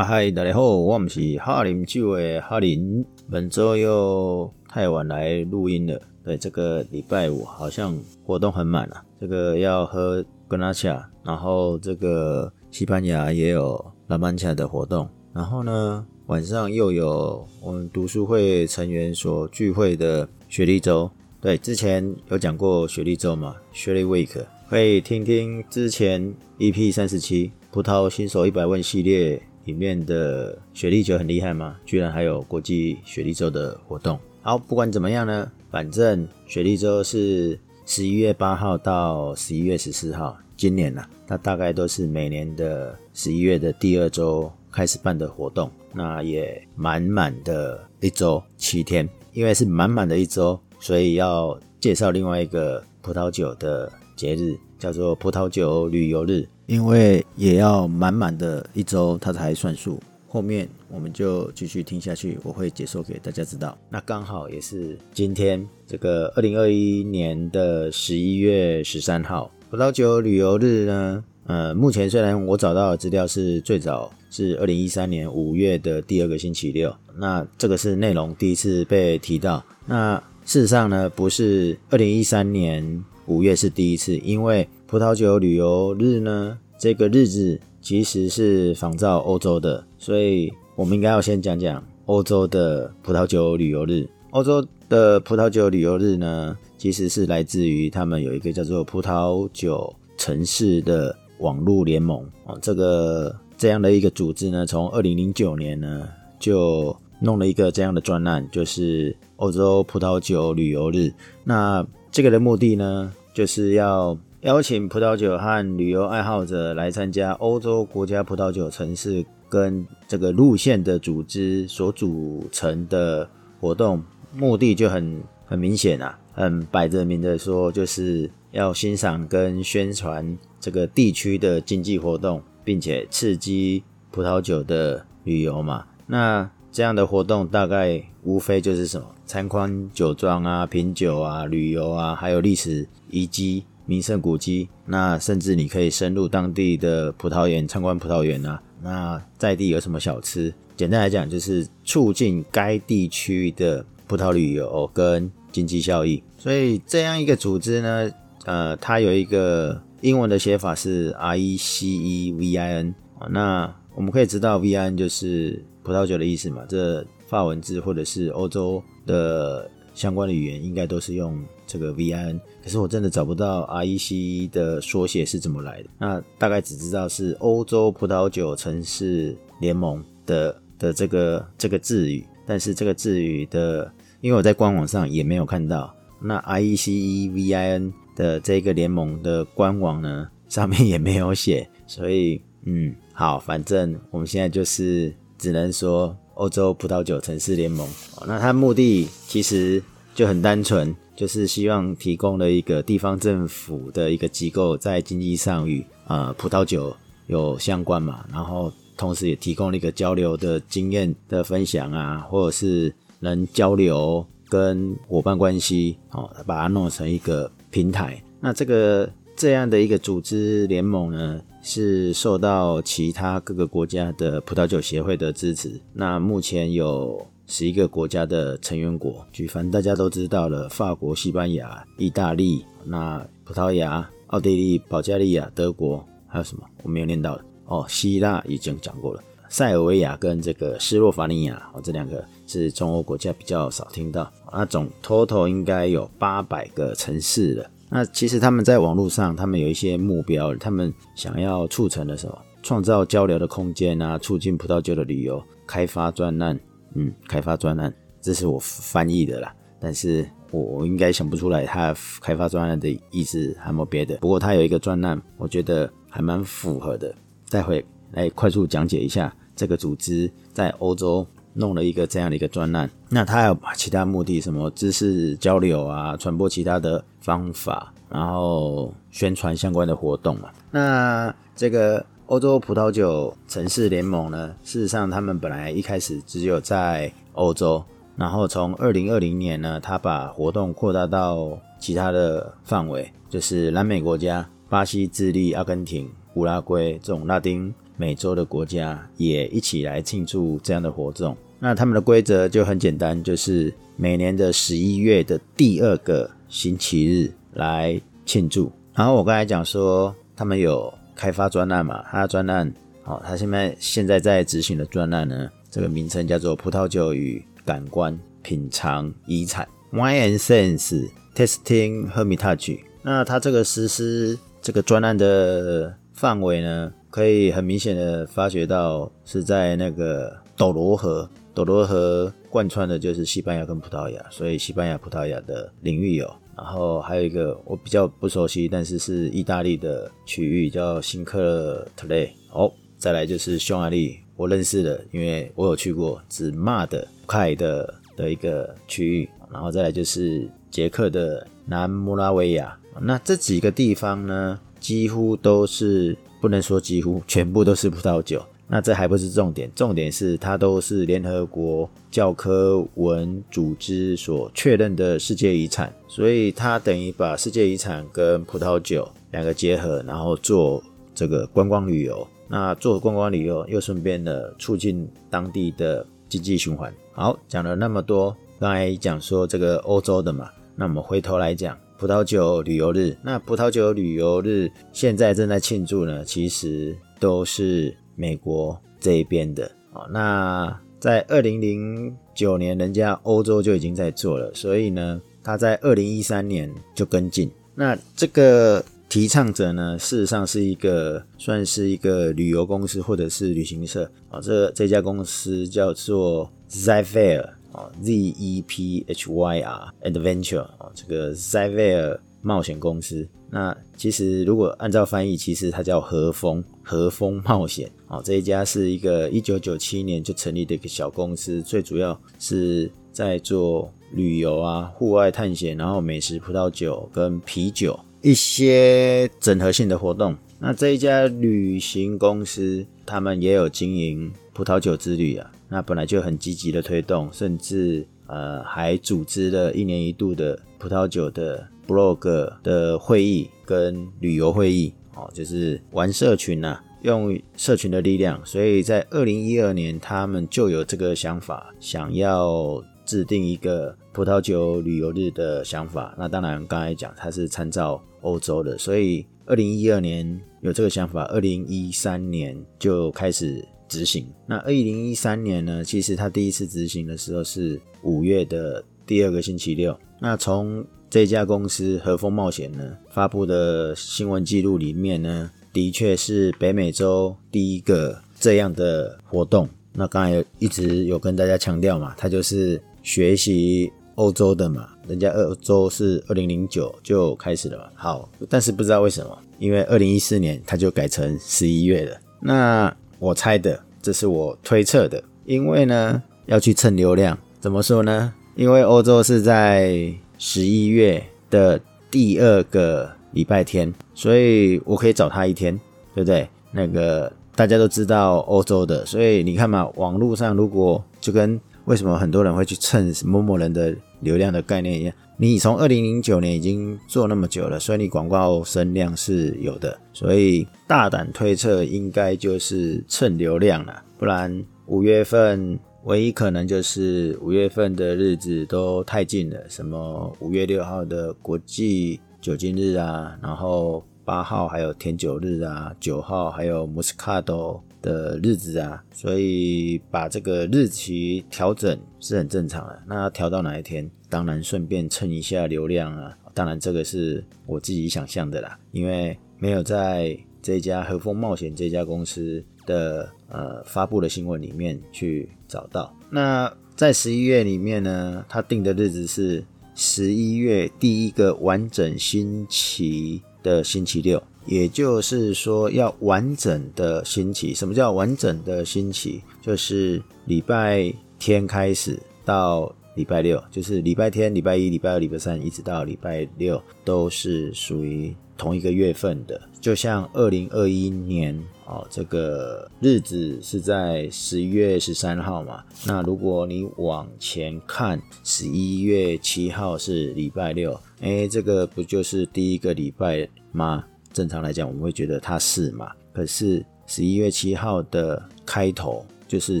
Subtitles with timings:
[0.00, 6.00] 啊嗨，大家好，我们是哈林酒的哈林，本周又太晚来录音了。
[6.24, 7.94] 对，这个礼拜五好像
[8.24, 21.10] 活动很满啊，这个要喝格纳恰，然后这个西班牙也有拉曼恰的活动，然后呢晚上又有我们读书会成员所聚会的雪莉周。
[21.42, 24.30] 对，之前有讲过雪莉周嘛，雪莉 Week，
[24.70, 29.42] 可以听听之前 EP 三十七葡萄新手一百问系列。
[29.64, 31.76] 里面的雪莉酒很厉害吗？
[31.84, 34.18] 居然还有国际雪莉周的活动。
[34.42, 45.70] 好，不管怎么样呢，反正雪莉周是十一月八号到十一月十四号，今年呢，它大概都是每年的十一月的第二周开始办的活动。
[45.92, 56.44] 那也满满的一周七天，因为是满满的一周，所以要介绍另外一个葡萄酒的节日，叫做葡萄酒旅游日。
[56.66, 60.00] 因为也要满满的一周，它才算数。
[60.26, 63.76] 后面我们就继续听下去，我会解说给大家知道。
[63.88, 71.24] 那刚好也是今天这个二零二一年的十一月十三号，葡萄酒旅游日呢。
[71.46, 79.64] 呃，目前虽然我找到的资料是最早是二零一三年五月的第二个星期六，那这个是内容第一次被提到。
[79.84, 84.68] 那事实上呢，不是二零一三年五月是第一次，因为。
[84.90, 86.58] 葡萄酒旅游日呢？
[86.76, 94.04] 这个日子其实是仿照欧洲的，所以我们应该要先讲讲欧洲的葡萄酒旅游日。
[94.32, 102.58] 欧洲的葡萄酒旅游日呢，其实是来自于他们有一个叫做葡萄酒城市的网络联盟哦。
[102.60, 106.08] 这个这样的一个组织呢，从二零零九年呢
[106.40, 111.12] 就弄了一个这样的专案，就是欧洲葡萄酒旅游日。
[111.44, 123.28] 那这个的目的呢，就是要邀请葡萄酒和旅游爱好者来参加欧洲国家葡萄酒城市跟这个路线的组织所组成的
[123.60, 124.02] 活动，
[124.34, 135.84] 目的就很很明显啊，很摆着明的说，就是要欣赏跟宣传这个地区的经济活动，并且刺激葡萄酒的旅游嘛。
[136.06, 143.64] 那这样的活动大概无非就是什么参观酒庄啊、品酒啊、旅游啊，还有历史遗迹。
[143.86, 148.62] 名胜古迹，那甚至你可以深入当地的葡萄园参观葡萄园啊。
[148.80, 150.54] 那在地有什么小吃？
[150.76, 156.22] 简单来讲，就是促进该地区的葡萄旅游跟经济效益。
[156.38, 158.08] 所以这样一个组织呢，
[158.44, 162.94] 呃，它有一个英文的写法是 R E C E V I N。
[163.30, 166.64] 那我们可以知道 V I N 就是葡萄酒的意思嘛。
[166.68, 171.40] 这法文字或者是欧洲的相关的语言，应该都是用。
[171.72, 175.90] 这个 V I N，可是我真的找不到 R E C 的缩写是怎么来的。
[176.00, 183.88] 那大概只知道是欧洲葡萄酒城市联盟的的这个这个字语，但是这个字语的，
[184.20, 185.94] 因为我在官网上也没有看到。
[186.20, 191.70] 那 R E C E V I N 的这个联盟的官网呢，上面也没有写。
[191.86, 197.88] 所以，嗯，好，反正我们现在就是只能说欧洲葡萄酒城市联盟。
[198.26, 199.82] 那它目的其实
[200.14, 200.94] 就很单纯。
[201.16, 206.96] 就是希望提供了一个地方政府的一个机构，在经济上与呃葡萄酒
[207.26, 218.18] 有相关嘛，然后同时也提供了一个交流的经验的分享啊，或者是能交流跟伙伴关系哦，把它弄成一个平台。
[218.40, 219.06] 那这个
[219.40, 225.80] 这样的一个组织联盟呢，是受到其他各个国家的葡萄酒协会的支持。
[225.94, 227.26] 那目前有。
[227.46, 237.84] 十一个国家的成员国，举凡大家都知道了，法国、西班牙、意大利、那葡萄牙、奥地利、保加利亚、德国，还有什么我没有念到的哦？
[237.88, 244.30] 希腊已经讲过了，塞尔维亚跟这个斯洛伐尼亚哦，这两个是中欧国家比较少听到。
[244.52, 247.68] 那总 total 应该有八百个城市了。
[247.90, 252.38] 那其实他们在网络上，他们有一些目标，他们想要促成的什么？
[252.62, 256.58] 创造交流的空间啊，促进葡萄酒的旅游，开发专案。
[256.94, 264.16] 嗯，开发专案，这是我翻译的啦，但是我我应该想不出来他开发专案的意思还没别的。
[264.16, 267.14] 不过他有一个专案，我觉得还蛮符合的。
[267.48, 272.90] 待会来快速讲解一下这个组织在欧洲弄了一个这样的一个专案。
[273.08, 280.50] 那他还有其他目的，什么知识交流啊，传播其他的方法，然后宣传相关的活动嘛。
[280.70, 282.04] 那这个。
[282.30, 287.82] 欧洲葡萄酒城市联盟呢，事实上他们本来一开始只有在欧洲，
[288.14, 301.36] 然后从二零二零年呢，他把活动扩大到其他的范围，就是南美国家，巴西、智利、阿根廷、乌拉圭这种拉丁美洲的国家也一起来庆祝这样的活动。
[301.58, 308.72] 那他们的规则就很简单，就是每年的十一月的第二个星期日来庆祝。
[308.94, 312.02] 然后我刚才讲说，他们有开发专案嘛？
[312.10, 321.06] 他的专案，好，他现在现在在执行的专案呢，这个名称叫做《葡萄酒与感官品尝遗产》（Wine and Sense
[321.36, 322.78] Testing Hermitage）。
[323.02, 331.28] 那他这个实施这个专案的范围呢，可以很明显的发觉到是在那个斗罗河。
[331.52, 336.32] 斗罗河贯穿的就是西班牙跟葡萄牙，所以西班牙、葡萄牙的领域有。
[336.56, 342.32] 然后还有一个我比较不熟悉，但是是意大利的区域叫新克特雷。
[342.52, 349.28] 哦，再来就是匈牙利，我认识的，因为我有去过，指骂的凯的的一个区域。
[349.50, 352.78] 然后再来就是捷克的南摩拉维亚。
[353.00, 358.42] 那这几个地方呢，几乎都是不能说几乎，全部都是葡萄酒。
[358.72, 370.80] 那这还不是重点，重点是它都是联合国教科文组织所确认的世界遗产，所以它等于把世界遗产跟葡萄酒两个结合，然后做
[371.14, 372.24] 这个观光旅游。
[372.46, 376.92] 那做观光旅游又顺便的促进当地的经济循环。
[377.12, 383.14] 好，讲了那么多，刚才讲说这个欧洲的嘛，那我们回头来讲葡萄酒旅游日。
[383.22, 387.94] 那葡萄酒旅游日现在正在庆祝呢，其实都是。
[388.16, 389.64] 美国这一边的
[389.94, 397.50] 啊，那在二零零九年，人家欧洲就已经在做了，所以呢，他在二零一三年就跟进。
[397.74, 413.28] 那这个提倡者呢，事实上是一个算是一个旅游公司或者是旅行社啊，这这家公司叫做 Zyfair 啊，Z E P H Y R Adventure 啊，这个 Zyfair 冒险公司。
[413.52, 418.20] 那其实如果按照翻译，其实它叫和风和风冒险啊。
[418.24, 430.36] 这一家是一个一九九七年就成立的一个小公司，最主要是在做旅游啊、户外探险，然后美食、葡萄酒跟啤酒一些整合性的活动。
[430.60, 435.50] 那这一家旅行公司，他们也有经营葡萄酒之旅啊。
[435.70, 441.66] 那本来就很积极的推动，甚至呃还组织了一年一度的葡萄酒的。
[441.90, 456.14] blog 的会议跟旅游会议哦，就是玩社群呐，用社群的力量，所以在二零一二年，他们就有这个想法，想要制定一个葡萄酒旅游日的想法。
[456.16, 464.24] 那当然，刚才讲它是参照欧洲的，所以二零一二年有这个想法，二零一三年就开始执行。
[464.46, 469.94] 那二零一三年呢，其实他第一次执行的时候是五月的第二个星期六。
[470.20, 479.68] 那从这家公司和风冒险呢发布的新闻记录里面呢，的确是北美洲第一个这样的活动。
[479.92, 487.84] 那刚才一直有跟大家强调嘛，它就是学习欧洲的嘛，人家欧洲是二零零九就开始了嘛。
[487.96, 492.16] 好，但是不知道为什么，因为二零一四年它就改成十一月了。
[492.40, 498.34] 那我猜的，这是我推测的，因为呢要去蹭流量，怎么说呢？
[498.56, 500.12] 因为欧洲是在。
[500.42, 501.78] 十一月的
[502.10, 505.78] 第二个礼拜天，所以我可以找他一天，
[506.14, 506.48] 对不对？
[506.72, 525.80] 那个大家都知道欧洲的，所以你看嘛，网络上如果就跟为什么很多人会去蹭某某人的流量的概念一样，你从二零零九年已经做那么久了，所以你广告声量是有的，所以大胆推测应该就是蹭流量了，不然五月份。
[526.04, 543.02] 唯一可能就是五月份的日子都太近了，什么五月六号的国际酒精日啊，然后八号还有甜酒日啊，九号还有穆斯卡多的日子啊，所以把这个日期调整是很正常的。
[543.06, 544.10] 那调到哪一天？
[544.28, 546.36] 当然顺便蹭一下流量啊。
[546.54, 553.30] 当然这个是我自己想象的啦，因为没有在这家和风冒险这家公司的。
[553.52, 556.16] 呃，发布的新闻里面去找到。
[556.30, 559.64] 那在十一月里面呢，他定的日子是
[559.96, 564.40] 十一月第一个完整星期的星期六，
[564.70, 567.74] 也就是说要完整的星期。
[567.74, 569.42] 什么叫完整的星期？
[569.60, 579.60] 就是礼拜天开始到礼拜六，就是礼拜天、礼拜一、礼拜二、礼拜三，一直到礼拜六，都是属于同一个月份的。
[579.80, 581.60] 就像二零二一年。
[581.90, 585.82] 哦，这个日子是在十一月十三号嘛？
[586.06, 594.04] 那如果你往前看，十一月七号是礼拜六，哎，这个不就是第一个礼拜吗？
[594.32, 596.12] 正常来讲，我们会觉得它是嘛。
[596.32, 599.80] 可是十一月七号的开头，就是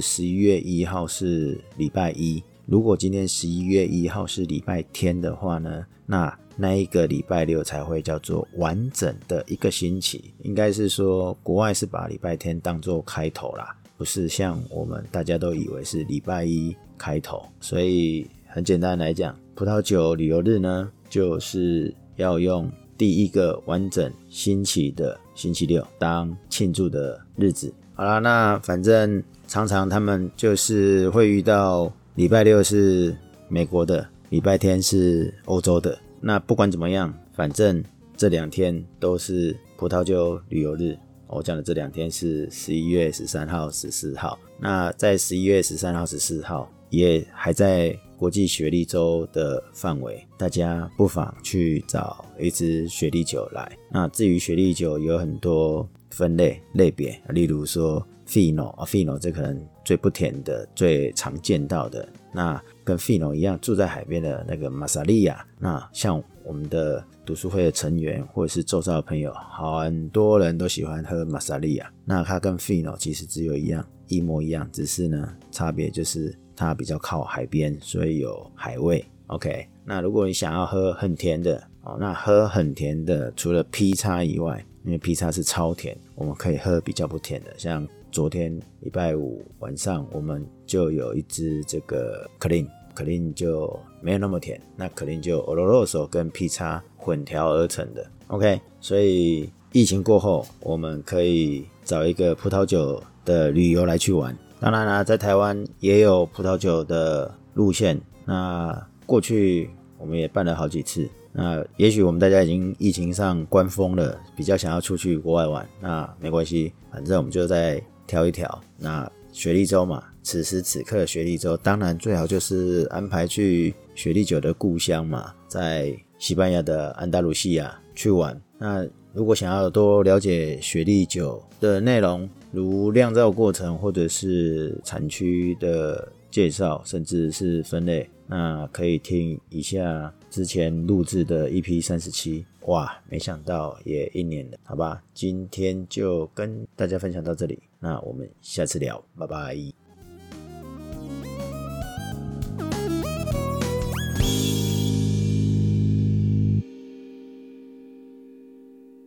[0.00, 2.42] 十一月一号是礼拜一。
[2.66, 10.32] 如果今天十一月一号是礼拜天的话呢，那那一个礼拜六才会叫做完整的一个星期。
[10.42, 17.44] 应该是说，国外是把礼拜天当做开头啦，不是像我们大家都以为是礼拜一开头。
[17.60, 22.70] 所以很简单来讲，葡萄酒旅游日呢，就是要用。
[23.00, 33.16] 第一个完整星期的星期六当庆祝的日子，好啦，那反正常常他们就是会遇到礼拜六是
[33.48, 35.98] 美国的，礼拜天是欧洲的。
[36.20, 37.82] 那不管怎么样，反正
[38.18, 40.94] 这两天都是葡萄酒旅游日。
[41.26, 44.38] 我讲的这两天是十一月十三号、十四号。
[44.58, 47.98] 那在十一月十三号、十四号也还在。
[48.20, 53.74] 国际雪莉周的范围，大家不妨去找一支雪莉酒来。
[53.90, 62.06] 那至于雪莉酒有很多分类类别，例如说 Fino 啊，Fino 这可能最不甜的、最常见到的。
[62.30, 65.42] 那跟 Fino 一样，住在海边的那个玛莎利亚。
[65.58, 71.90] 那像我们的读书会的成员或者是周遭的朋友，很多人都喜欢喝玛莎利亚。
[72.04, 76.38] 那它跟 Fino 其实只有一样，一模一样，只是呢差别就是。
[76.60, 79.02] 它比较靠海边，所以有海味。
[79.28, 87.54] OK，那如果你想要喝很甜的哦，那喝很甜的，除了 P 叉以外，因为 P 叉是超甜，我们可以喝比较不甜的。
[87.56, 94.60] 像昨天礼拜五晚上，我们就有一支这个 Clean，Clean 就没有那么甜。
[94.76, 98.04] 那 Clean 就 Oloroso 跟 P 叉混调而成的。
[98.26, 104.36] OK，所以疫情过后，我们可以找一个葡萄酒的旅游来去玩。
[104.60, 107.98] 当然啦，在台湾也有葡萄酒的路线。
[108.26, 111.08] 那过去我们也办了好几次。
[111.32, 118.60] 那也许我们大家已经疫情上关封了，比较想要出去国外玩，那没关系，反正我们就再挑一挑。
[118.76, 128.38] 那雪莉州嘛，此时此刻雪莉州，当然最好就是安排去雪莉酒的故乡嘛，在西班牙的安达卢西亚去玩。
[128.58, 142.44] 那如果想要多了解雪莉酒的内容，如酿造过程，或者是产区的介绍，甚至是分类，那可以听一下之前录制的 EP 三十七。
[142.66, 149.79] 哇，没想到也一年了，好吧，今天就跟大家分享到这里，那我们下次聊，拜拜。